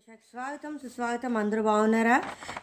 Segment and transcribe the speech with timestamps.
[0.00, 1.32] అనుషాకి స్వాగతం సుస్వాగతం.
[1.40, 2.14] అందరూ బాగున్నారా?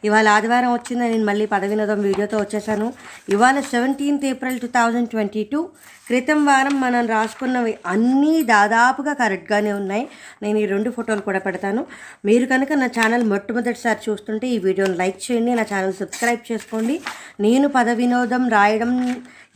[0.08, 1.04] ఇవాళ ఆదివారం వచ్చింది.
[1.12, 2.88] నేను మళ్ళీ పదవినోదం వీడియోతో వచ్చేసాను.
[3.34, 5.60] ఇవాళ seventeenth April two thousand twenty two
[6.08, 10.04] క్రితం వారం మనం రాసుకున్నవి అన్నీ దాదాపుగా కరెక్ట్గానే ఉన్నాయి.
[10.44, 11.84] నేను ఈ రెండు ఫోటోలు కూడా పెడతాను.
[12.26, 15.54] మీరు కనుక నా ఛానల్ మొట్టమొదటిసారి చూస్తుంటే ఈ వీడియోని లైక్ చేయండి.
[15.62, 16.98] నా ఛానల్ సబ్స్క్రైబ్ చేసుకోండి.
[17.40, 18.94] నేను పద వినోదం రాయడం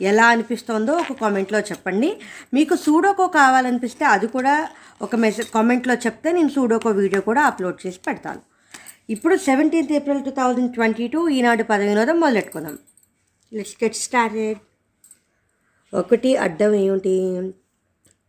[0.00, 2.20] ఎలా అనిపిస్తోందో ఒక కామెంట్లో చెప్పండి.
[2.54, 4.68] మీకు సూడోకో కావాలనిపిస్తే అది కూడా
[5.02, 8.40] ఒక మెసేజ్ కామెంట్లో చెప్తే నేను సూడోకో వీడియో కూడా అప్లోడ్ చేసి పెడతాను.
[9.10, 12.78] ఇప్పుడు seventeenth April two thousand twenty two Eenadu పద వినోదం మొదలెట్టుకుందాం.
[13.52, 14.58] లెట్స్ గెట్ స్టార్టెడ్
[15.94, 17.52] ఒకటి అడ్డం ఏమిటి?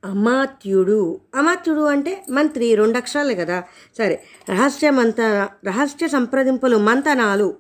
[0.06, 1.20] అమాత్యుడు.
[1.36, 3.64] అమాత్యుడు అంటే మంత్రి రెండు అక్షరాలే కదా.
[3.98, 5.22] సరే రహస్య మంత
[5.66, 7.56] రహస్య సంప్రదింపులు మంతనాలు.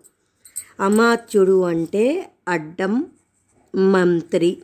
[0.80, 3.06] అమాత్యుడు అంటే అడ్డం
[3.76, 4.58] మంత్రి.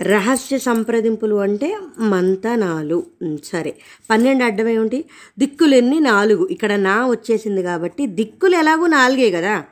[0.00, 3.06] రహస్య సంప్రదింపులు అంటే మంతనాలు
[3.44, 3.76] సరే.
[4.10, 5.04] పన్నెండు అడ్డం ఏమిటి?
[5.38, 6.46] దిక్కులెన్ని నాలుగు.
[6.46, 9.64] ఇక్కడ నా వచ్చేసింది కాబట్టి దిక్కులు ఎలాగో నాలుగే కదా.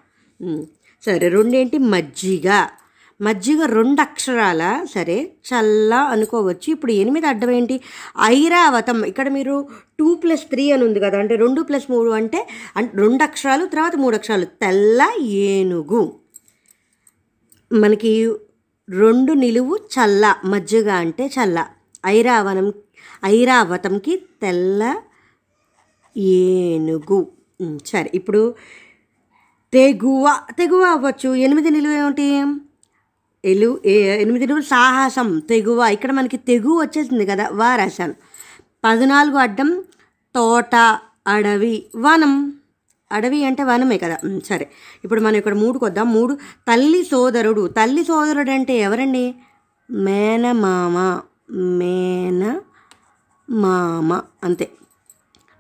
[1.07, 1.29] సరే.
[1.29, 1.79] రెండేంటి?
[1.79, 2.67] మజ్జిగ.
[3.21, 4.87] మజ్జిగ రెండు అక్షరాల.
[4.95, 5.33] సరే.
[5.47, 6.71] చల్ల అనుకోవచ్చు.
[6.71, 7.81] ఇప్పుడు ఎనిమిది అడ్డం ఏంటి?
[8.21, 9.05] ఐరావతం.
[9.05, 11.19] ఇక్కడ మీరు టూ ప్లస్ త్రీ అని ఉంది కదా.
[11.19, 12.49] అంటే రెండు ప్లస్ మూడు అంటే
[12.95, 14.45] రెండు అక్షరాలు తర్వాత మూడు అక్షరాలు.
[14.45, 16.18] తెల్ల ఏనుగు.
[17.73, 18.35] మనకి
[18.91, 21.67] రెండు నిలువు చల్ల మజ్జిగ అంటే చల్ల.
[22.07, 22.73] ఐరావనం
[23.25, 24.97] ఐరావతంకి తెల్ల
[26.17, 27.33] ఏనుగు.
[27.87, 28.55] సరే ఇప్పుడు
[29.73, 30.41] తెగువ.
[30.59, 31.35] తెగువ అవ్వచ్చు.
[31.35, 32.45] ఎనిమిది నిలువ ఏమిటి?
[33.45, 35.87] ఎలు ఏ- ఎనిమిది నిలువ సాహసం తెగువ.
[35.87, 38.15] ఇక్కడ మనకి తెగు వచ్చేసింది కదా వా రాశాను
[38.85, 39.85] పద్నాలుగు అడ్డం
[40.35, 42.58] తోట అడవి వనం.
[43.13, 44.19] అడవి అంటే వనమే కదా.
[44.47, 44.71] సరే.
[45.05, 46.13] ఇప్పుడు మనం ఇక్కడ మూడుకు వద్దాం.
[46.13, 46.35] మూడు
[46.69, 47.67] తల్లి సోదరుడు.
[47.69, 49.35] తల్లి సోదరుడు అంటే ఎవరండి
[49.91, 51.21] మేనమామ
[51.51, 52.61] మేన
[53.51, 54.23] మామ.
[54.45, 54.71] అంతే.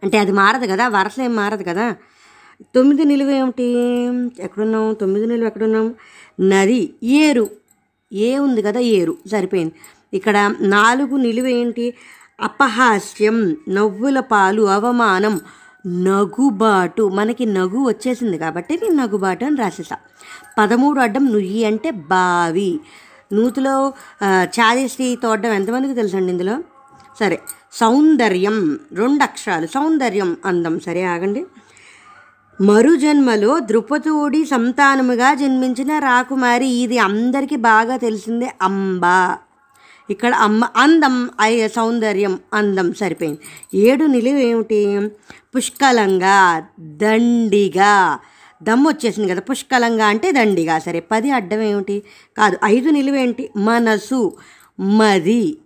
[0.02, 0.88] అంటే అది మారదు కదా.
[0.88, 1.96] వరస ఏం మారదు కదా.
[2.74, 3.62] తొమ్మిది నిలువ ఏమిటి?
[4.40, 5.94] ఎక్కడున్నాం తొమ్మిది నిలువ ఎక్కడున్నాం
[6.40, 6.94] నది.
[7.04, 7.50] ఏరు.
[8.12, 8.80] ఏ ఉంది కదా?
[8.80, 9.16] ఏరు.
[9.26, 9.72] సరిపోయింది.
[10.14, 11.94] ఇక్కడ నాలుగు నిలువ ఏంటి?
[12.40, 15.40] అపహాస్యం నవ్వుల పాలు అవమానం
[15.86, 17.08] నగుబాటు.
[17.08, 19.96] మనకి నగు వచ్చేసింది కాబట్టి నేను నగుబాటు అని రాసేసా.
[20.58, 22.80] పదమూడు అడ్డం నుయ్యి అంటే బావి.
[23.32, 23.92] నూతిలో
[24.44, 26.58] చాదిశ్రీ తోడడం ఎంతమందికి తెలుసండి ఇందులో?
[27.20, 27.38] సరే
[27.72, 28.78] సౌందర్యం.
[28.92, 29.66] రెండు అక్షరాలు.
[29.66, 30.80] సౌందర్యం అందం.
[30.80, 31.46] సరే ఆగండి.
[32.60, 36.66] మరుజన్మలో ద్రుపదుడి సంతానముగా జన్మించిన రాకుమారి.
[36.66, 39.38] ఇది అందరికీ బాగా తెలిసిందే అంబా.
[40.10, 43.40] ఇక్కడ అమ్మ అందం అయ్య సౌందర్యం అందం సరిపోయింది.
[43.74, 45.10] ఏడు నిలువ ఏమిటి?
[45.54, 46.36] పుష్కలంగా
[46.80, 48.18] దండిగా.
[48.62, 50.78] దమ్ వచ్చేసింది కదా పుష్కలంగా అంటే దండిగా.
[50.78, 52.02] సరే పది అడ్డం ఏమిటి?
[52.38, 54.20] కాదు ఐదు నిలువేంటి మనసు
[54.80, 55.58] మది.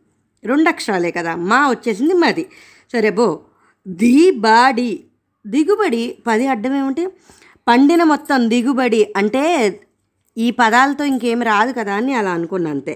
[0.45, 2.47] రెండు అక్షరాలే కదా మా వచ్చేసింది మది.
[2.93, 3.41] సరే బో.
[3.89, 5.05] ది బాడి
[5.47, 7.07] దిగుబడి పది అడ్డం ఏమిటి?
[7.69, 9.43] పండిన మొత్తం దిగుబడి అంటే
[10.37, 12.95] ఈ పదాలతో ఇంకేం రాదు కదా అని అలా అనుకున్నా అంతే.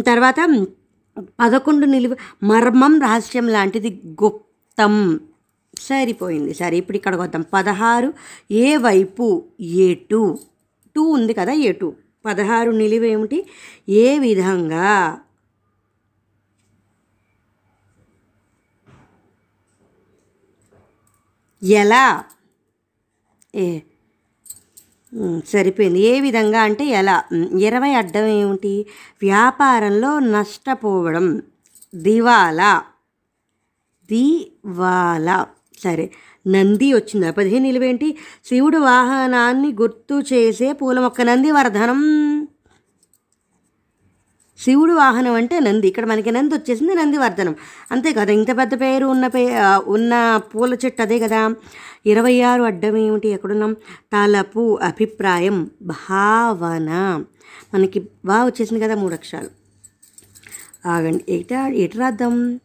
[0.00, 0.66] తర్వాత
[1.20, 5.20] పదకొండు నిలువ మర్మం రహస్యం లాంటిది గుప్తం.
[5.80, 6.76] సరిపోయింది సరే.
[6.76, 7.44] ఇప్పుడు ఇక్కడికి వద్దాం.
[7.52, 8.14] పదహారు
[8.50, 9.44] ఏ వైపు?
[9.60, 10.38] ఏ టూ.
[10.96, 11.94] టూ ఉంది కదా ఏ టూ.
[12.24, 13.46] పదహారు నిలువేమిటి
[13.88, 15.20] ఏ విధంగా?
[21.62, 22.24] ఎలా?
[23.54, 23.80] ఏ
[25.46, 26.00] సరిపోయింది.
[26.00, 27.22] ఏ విధంగా అంటే ఎలా?
[27.58, 28.86] ఇరవై అడ్డం ఏమిటి?
[29.22, 31.42] వ్యాపారంలో నష్టపోవడం.
[31.94, 32.82] దివాలా
[34.10, 35.46] దివాలా
[35.82, 36.10] సరే
[36.46, 37.32] నంది వచ్చింది?
[37.32, 38.18] పదిహేను నిలువేంటి?
[38.44, 42.35] శివుడు వాహనాన్ని గుర్తు చేసే పూల మొక్క నంది వర్ధనం.
[44.58, 45.88] శివుడు వాహనం అంటే నంది.
[45.88, 47.54] ఇక్కడ మనకి నంది వచ్చేసింది నందివర్ధనం.
[47.90, 51.54] అంతే కదా ఇంత పెద్ద పేరు ఉన్న పే ఉన్న పూల చెట్టు అదే కదా.
[52.06, 53.72] ఇరవై ఆరు అడ్డం ఏమిటి ఎక్కడున్నాం?
[54.12, 57.24] తలపు అభిప్రాయం భావన.
[57.74, 59.50] మనకి బా వచ్చేసింది కదా మూడు అక్షరాలు.
[60.88, 62.60] ఆగండి ఎట ఎటు రాద్దాం?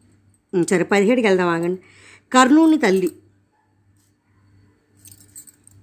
[0.70, 1.80] సరే పదిహేడుకి వెళ్దాం ఆగండి.
[2.32, 3.12] కర్ణుని తల్లి.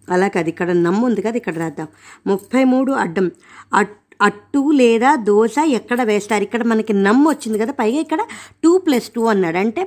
[0.10, 1.88] అలా కాదు ఇక్కడ నమ్ము ఉంది కదా ఇక్కడ రాద్దాం.
[2.28, 3.32] ముప్పై మూడు అడ్డం.
[3.74, 6.44] అట్ అట్టు లేదా దోశ ఎక్కడ వేస్తారు?
[6.44, 8.22] ఇక్కడ మనకి నమ్ వచ్చింది కదా పైగా ఇక్కడ
[8.64, 9.58] టూ ప్లస్ టూ అన్నాడు.
[9.58, 9.84] అంటే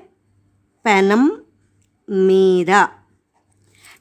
[0.86, 1.22] పెనం
[2.10, 2.86] మీద.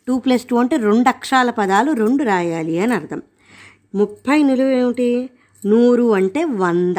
[0.07, 3.21] టూ ప్లస్ టూ అంటే రెండు అక్షరాల పదాలు రెండు రాయాలి అని అర్థం.
[3.95, 5.29] ముప్పై నిలువ ఏమిటి?
[5.65, 6.97] నూరు అంటే వంద.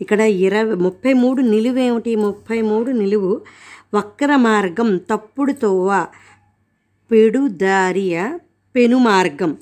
[0.00, 2.16] ఇక్కడ ఇరవై ముప్పై మూడు నిలువ ఏమిటి?
[2.16, 3.40] ముప్పై మూడు నిలువు.
[3.94, 6.06] వక్ర మార్గం తప్పుడు తోవ
[7.10, 8.38] పెడుదారియ
[8.74, 9.56] పెను మార్గం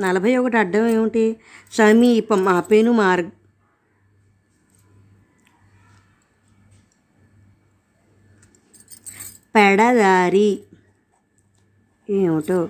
[0.00, 1.36] నలభై ఒకటి అడ్డం ఏమిటి?
[1.72, 3.30] సమీపం ఆ పేను మార్గం
[9.56, 10.60] పెడదారి.
[12.10, 12.68] ఏమిటో?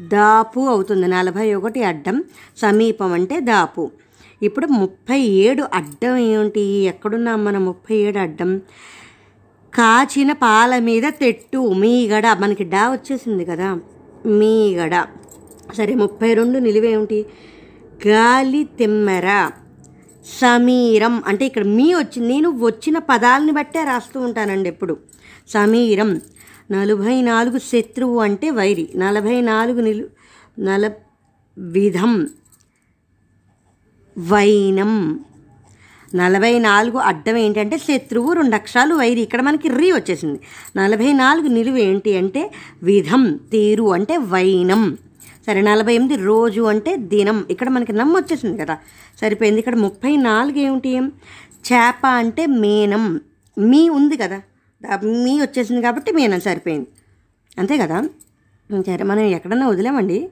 [0.00, 1.06] దాపు అవుతుంది.
[1.08, 2.24] నలభై ఒకటి అడ్డం
[2.56, 3.90] సమీపం అంటే దాపు.
[4.42, 6.60] ఇప్పుడు ముప్పై ఏడు అడ్డం ఏమిటి?
[6.60, 7.64] ఎక్కడున్నాం మనం?
[7.64, 8.58] ముప్పై ఏడు అడ్డం.
[9.74, 11.72] కాచిన పాల మీద తెట్టు.
[11.72, 12.26] మీగడ.
[12.26, 13.80] మనకి డా వచ్చేసింది కదా.
[14.26, 15.06] మీగడ.
[15.72, 17.26] సరే ముప్పై రెండు నిలువేమిటి
[18.06, 19.50] గాలి తిమ్మెర
[20.40, 21.22] సమీరం.
[21.26, 24.96] అంటే ఇక్కడ మీ వచ్చి నేను వచ్చిన పదాలని బట్టే రాస్తూ ఉంటానండి ఎప్పుడు.
[25.48, 26.20] సమీరం
[26.70, 30.08] నలభై నాలుగు శత్రువు అంటే వైరి నలభై నాలుగు నిలు
[30.58, 30.90] నల
[31.58, 32.28] విధం
[34.18, 35.20] వైనం.
[36.14, 39.20] నలభై నాలుగు అడ్డం ఏంటంటే శత్రువు రెండు అక్షరాలు వైరి.
[39.20, 40.40] ఇక్కడ మనకి రీ వచ్చేసింది.
[40.76, 42.50] నలభై నాలుగు నిలువ ఏంటి అంటే
[42.82, 44.96] విధం తీరు అంటే వైనం.
[45.46, 47.44] సరే నలభై ఎనిమిది రోజు అంటే దినం.
[47.50, 48.78] ఇక్కడ మనకి నమ్మ వచ్చేసింది కదా.
[49.20, 49.58] సరిపోయింది.
[49.58, 50.98] ఇక్కడ ముప్పై నాలుగు ఏమిటి?
[51.72, 53.20] చేప అంటే మేనం.
[53.58, 54.42] మీ ఉంది కదా.
[55.04, 56.86] మీ వచ్చేసింది కాబట్టి మేనం సరిపోయింది.
[57.58, 58.02] అంతే కదా?
[58.86, 60.28] సరే మనం ఎక్కడన్నా వదిలేమండి.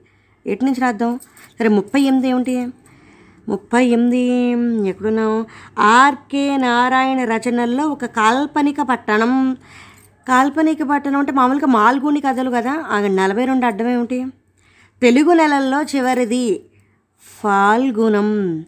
[0.46, 1.20] ఎటు నుంచి రాద్దాం?
[1.58, 2.66] సరే ముప్పై ఎనిమిది ఏమిటి?
[3.48, 4.50] ముప్పై ఎనిమిది
[4.88, 5.46] ఎక్కడున్నాం
[5.78, 9.56] ఆర్కే నారాయణ రచనల్లో ఒక కాల్పనిక పట్టణం.
[10.28, 12.98] కాల్పనిక పట్టణం అంటే మామూలుగా మాల్గుని కథలు కదా.
[12.98, 14.26] నలభై రెండు అడ్డం ఏమిటి?
[15.02, 16.64] తెలుగు నెలల్లో చివరిది
[17.40, 18.60] ఫాల్గుణం.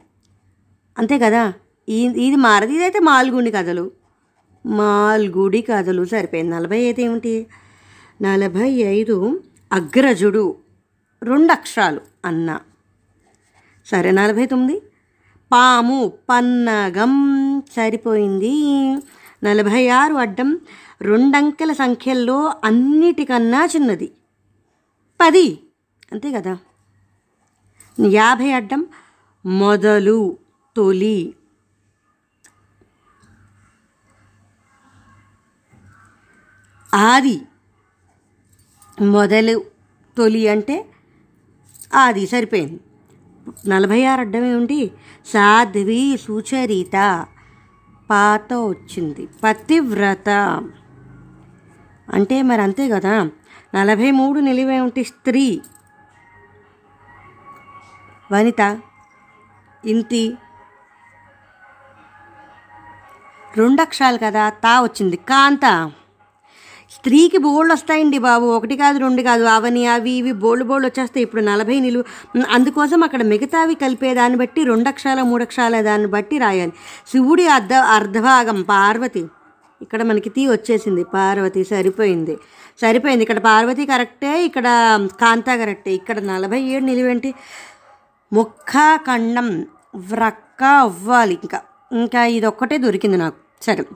[0.99, 1.53] అంతే కదా?
[1.89, 3.91] ఈ ఇది మారది ఇదైతే మాల్గుడి కథలు.
[4.67, 6.51] మాల్గుడి కథలు సరిపోయింది.
[6.51, 7.47] నలభై ఐదు ఏమిటి?
[8.23, 9.43] నలభై ఐదు
[9.73, 10.57] అగ్రజుడు
[11.23, 12.61] రెండు అక్షరాలు అన్న.
[13.87, 14.83] సరే నలభై తొమ్మిది.
[15.53, 17.13] పాము పన్నగం
[17.77, 18.95] సరిపోయింది.
[19.45, 20.61] నలభై ఆరు అడ్డం
[21.03, 24.13] రెండంకెల సంఖ్యల్లో అన్నిటికన్నా చిన్నది.
[25.21, 25.59] పది.
[26.15, 26.59] అంతే కదా?
[28.09, 28.87] యాభై అడ్డం
[29.47, 30.39] మొదలు
[30.77, 31.35] తొలి.
[36.95, 37.43] ఆది
[39.01, 39.65] మొదలు
[40.17, 40.91] తొలి అంటే
[41.95, 42.81] ఆది సరిపోయింది.
[43.69, 44.91] నలభై ఆరు అడ్డం ఏమిటి
[45.27, 47.27] సాధ్వి సుచరిత
[48.11, 49.29] పాత వచ్చింది.
[49.45, 50.29] పతివ్రత.
[52.13, 53.31] అంటే మరి అంతే కదా?
[53.75, 55.63] నలభై మూడు నిలువేమిటి స్త్రీ.
[58.33, 58.79] వనిత
[59.87, 60.35] ఇంతి
[63.57, 65.17] రెండు అక్షరాలు కదా తా వచ్చింది.
[65.17, 65.93] కాంత
[66.91, 68.47] స్త్రీకి బోళ్ళు వస్తాయండి బాబు.
[68.47, 69.45] ఒకటి కాదు రెండు కాదు.
[69.45, 71.23] అవని అవి ఇవి బోల్డ్ బోల్డ్ వచ్చేస్తాయి.
[71.23, 72.05] ఇప్పుడు నలభై నిలువు
[72.51, 76.73] అందుకోసం అక్కడ మిగతావి కలిపే దాన్ని బట్టి రెండు అక్షరాల మూడు అక్షరాల దాన్ని బట్టి రాయాలి.
[77.13, 79.27] శివుడి అర్ధ అర్ధభాగం పార్వతి.
[79.83, 81.05] ఇక్కడ మనకి తీ వచ్చేసింది.
[81.05, 82.37] పార్వతి సరిపోయింది.
[82.81, 83.23] సరిపోయింది.
[83.23, 84.67] ఇక్కడ పార్వతి కరెక్టే ఇక్కడ
[85.21, 85.93] కాంత కరెక్టే.
[85.93, 87.35] ఇక్కడ నలభై ఏడు నిలువేంటి?
[88.33, 91.35] ముఖఖండం వ్రక్క అవ్వాలి.
[91.35, 91.63] ఇంకా
[91.93, 93.37] ఇంకా ఇది ఒక్కటే దొరికింది నాకు.
[93.63, 93.87] సరే.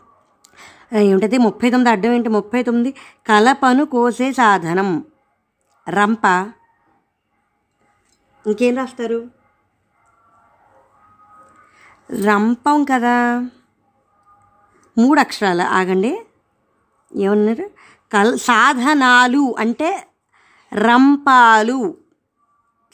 [0.99, 1.39] ఏమిటది?
[1.39, 2.29] ముప్పై తొమ్మిది అడ్డం ఏంటి?
[2.29, 2.93] ముప్పై తొమ్మిది
[3.27, 5.05] కలపను కోసే సాధనం.
[5.89, 6.53] రంప.
[8.47, 9.31] ఇంకేం రాస్తారు?
[12.27, 13.49] రంపం కదా.
[14.99, 16.23] మూడు అక్షరాలు ఆగండి.
[17.17, 17.71] ఏమన్నారు?
[18.13, 20.09] కల్ సాధనాలు అంటే
[20.75, 22.08] రంపాలు.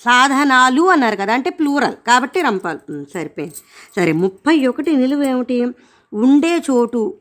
[0.05, 1.97] సాధనాలు అన్నారు కదా అంటే ప్లూరల్.
[2.07, 3.05] కాబట్టి రంపాలు.
[3.05, 3.57] సరిపోయింది.
[3.97, 5.65] సరే ముప్పై ఒకటి నిలువ ఏమిటి?
[6.13, 7.15] ఉండే చోటు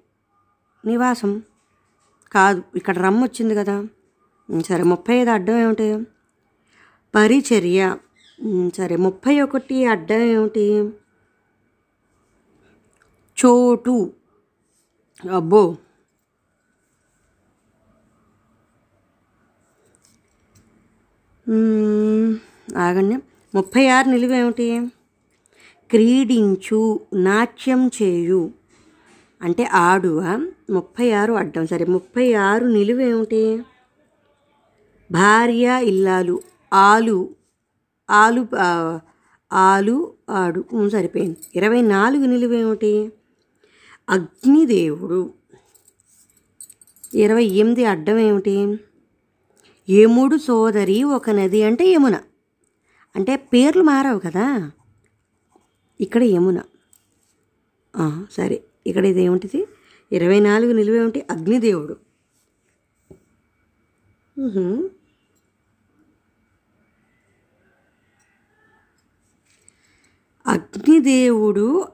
[0.86, 1.42] నివాసం
[2.32, 2.64] కాదు.
[2.76, 3.86] ఇక్కడ రమ్ వచ్చింది కదా.
[4.68, 6.04] సరే ముప్పై ఐదు అడ్డం ఏమిటి?
[7.16, 7.98] పరిచర్య.
[8.78, 10.90] సరే ముప్పై ఒకటి అడ్డం ఏమిటి?
[13.46, 14.14] చోటు.
[15.32, 15.78] అబ్బో.
[22.78, 23.18] ఆగండి.
[23.56, 24.88] ముప్పై ఆరు నిలువేమిటి
[25.90, 28.52] క్రీడించు నాట్యం చేయు.
[29.42, 30.50] అంటే ఆడువ?
[30.70, 31.68] ముప్పై ఆరు అడ్డం.
[31.68, 33.60] సరే ముప్పై ఆరు నిలువేమిటి
[35.12, 36.42] భార్య ఇల్లాలు
[36.74, 37.30] ఆలు
[38.10, 38.48] ఆలు
[39.54, 40.90] ఆలు ఆడు.
[40.90, 41.38] సరిపోయింది.
[41.56, 43.12] ఇరవై నాలుగు నిలువేమిటి
[44.10, 45.34] అగ్నిదేవుడు.
[47.14, 48.80] ఇరవై ఎనిమిది అడ్డం ఏమిటి?
[49.90, 52.16] యముడు సోదరి ఒక నది అంటే యమున.
[53.16, 54.72] అంటే పేర్లు మారవు కదా.
[56.02, 56.62] ఇక్కడ యమున.
[58.32, 58.64] సరే.
[58.88, 59.68] ఇక్కడ ఇది ఏమిటిది?
[60.12, 61.96] ఇరవై నాలుగు నిలువేమిటి అగ్నిదేవుడు.
[70.48, 71.88] అగ్నిదేవుడు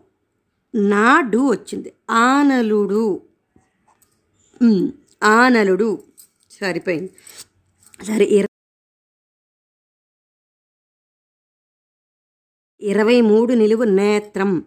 [0.76, 1.94] నాడు వచ్చింది.
[2.10, 3.22] ఆనలుడు.
[5.24, 6.04] ఆనలుడు.
[6.52, 7.12] సరిపోయింది.
[8.06, 8.26] సరే
[12.90, 14.64] ఇరవై మూడు నిలువు నేత్రం.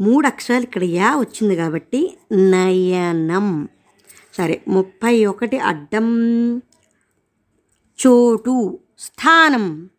[0.00, 3.68] మూడు అక్షరాలు ఇక్కడ యా వచ్చింది కాబట్టి నయనం.
[4.38, 6.08] సరే ముప్పై ఒకటి అడ్డం.
[8.06, 8.78] చోటు.
[8.98, 9.90] స్థానం.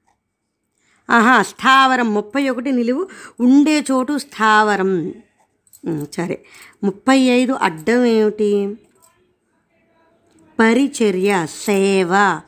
[1.10, 2.14] ఆహా స్థావరం.
[2.14, 3.08] ముప్పై ఒకటి నిలువు
[3.40, 5.14] ఉండే చోటు స్థావరం.
[6.18, 6.46] సరే.
[6.84, 8.76] ముప్పై ఐదు అడ్డం ఏమిటి?
[10.60, 12.42] పరిచర్య సేవ.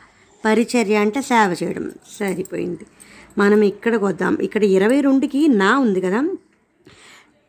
[0.46, 1.92] పరిచర్య అంటే సేవ చేయడం.
[2.20, 2.86] సరిపోయింది.
[3.38, 6.38] మనం ఇక్కడికి వద్దాం ఇక్కడ ఇరవై రెండుకి నా ఉంది కదా.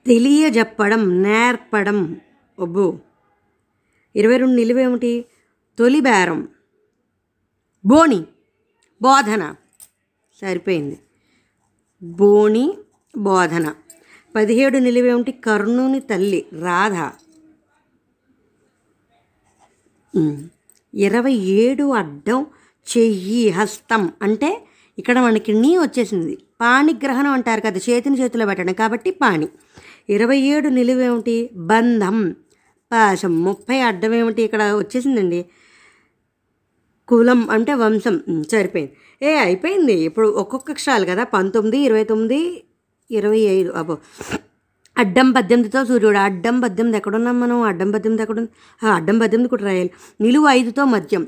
[0.06, 2.20] తెలియజెప్పడం నేర్పడం.
[2.58, 2.98] ఒబ్బు
[4.16, 5.24] ఇరవై రెండు నిలువేమిటి
[5.78, 6.48] తొలి బేరం.
[7.86, 8.24] బోని.
[9.02, 9.54] బోధన.
[10.40, 10.98] సరిపోయింది.
[12.02, 12.78] బోని
[13.18, 13.74] బోధన.
[14.36, 17.10] పదిహేడు నిలువేమిటి కర్ణుని తల్లి రాధ.
[20.94, 22.46] ఇరవై ఏడు అడ్డం
[22.96, 24.12] చెయ్యి హస్తం.
[24.22, 24.63] అంటే
[24.98, 26.38] ఇక్కడ మనకి నీ వచ్చేసింది.
[26.60, 28.72] పాణిగ్రహణం అంటారు కదా చేతిని చేతిలో పెట్టడం.
[28.72, 29.48] కాబట్టి పాణి.
[30.08, 31.50] ఇరవై ఏడు నిలువేమిటి?
[31.54, 32.36] బంధం.
[32.92, 33.44] పాశం.
[33.44, 35.44] ముప్పై అడ్డం ఏమిటి ఇక్కడ వచ్చేసిందండి?
[37.08, 38.22] కులం అంటే వంశం.
[38.52, 38.92] సరిపోయింది.
[39.22, 39.92] ఏ అయిపోయింది.
[39.92, 41.24] ఇప్పుడు ఒక్కొక్క అక్షరాలు కదా.
[41.24, 42.64] పంతొమ్మిది ఇరవై తొమ్మిది
[43.10, 43.70] ఇరవై ఐదు.
[43.70, 43.98] అబ్బో.
[44.98, 46.18] అడ్డం పద్దెనిమిదితో సూర్యుడు.
[46.18, 47.62] అడ్డం పద్దెనిమిది ఎక్కడున్నాం మనం?
[47.62, 48.46] అడ్డం పద్దెనిమిది ఎక్కడ
[48.88, 49.90] అడ్డం పద్దెనిమిది కూడా రాయాలి.
[50.20, 51.26] నిలువు ఐదుతో మద్యం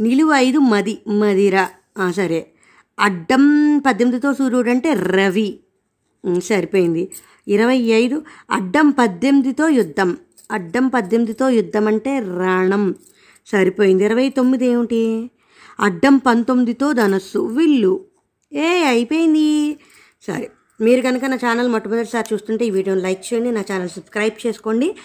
[0.00, 1.66] నిలువు ఐదు మది మదిర.
[2.10, 2.46] సరే.
[2.98, 5.60] అడ్డం పద్దెనిమిదితో సూర్యుడు అంటే రవి
[6.38, 7.12] సరిపోయింది.
[7.48, 10.16] ఇరవై ఐదు అడ్డం పద్దెనిమిదితో యుద్ధం.
[10.50, 12.94] అడ్డం పద్దెనిమిదితో యుద్ధం అంటే రణం.
[13.46, 14.04] సరిపోయింది.
[14.04, 15.30] ఇరవై తొమ్మిది ఏమిటి?
[15.80, 17.38] అడ్డం పంతొమ్మిదితో ధనస్సు.
[17.38, 18.04] విల్లు.
[18.52, 19.78] ఏ అయిపోయింది.
[20.26, 20.50] సరే
[20.80, 24.96] మీరు కనుక నా ఛానల్ మొట్టమొదటిసారి చూస్తుంటే ఈ వీడియోని లైక్ చేయండి నా ఛానల్ సబ్స్క్రైబ్ చేసుకోండి.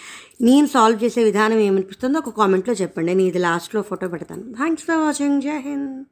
[0.41, 3.13] నేను సాల్వ్ చేసే విధానం ఏమనిపిస్తుందో ఒక కామెంట్లో చెప్పండి.
[3.13, 4.53] నేను ఇది లాస్ట్లో ఫోటో పెడతాను.
[4.53, 5.41] Thanks for watching.
[5.41, 6.03] జై హింద్.